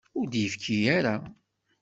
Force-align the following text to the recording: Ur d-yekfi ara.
Ur 0.19 0.25
d-yekfi 0.27 0.77
ara. 0.97 1.15